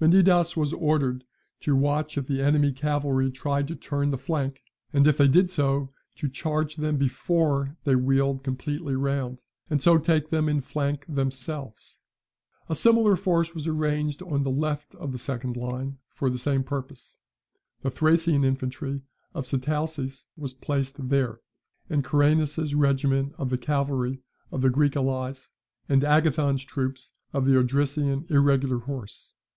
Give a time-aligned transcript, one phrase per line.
[0.00, 1.22] Menidas was ordered
[1.60, 4.60] to watch if the enemy's cavalry tried to turn the flank,
[4.92, 9.96] and if they did so, to charge them before they wheeled completely round, and so
[9.96, 12.00] take them in flank themselves.
[12.68, 16.64] A similar force was arranged on the left of the second line for the same
[16.64, 17.16] purpose,
[17.82, 19.02] The Thracian infantry
[19.32, 21.38] of Sitalces was placed there,
[21.88, 25.50] and Coeranus's regiment of the cavalry of the Greek allies,
[25.88, 29.36] and Agathon's troops of the Odrysian irregular horse.